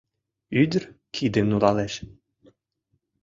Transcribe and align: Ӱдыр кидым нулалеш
Ӱдыр 0.61 0.83
кидым 1.15 1.45
нулалеш 1.51 1.93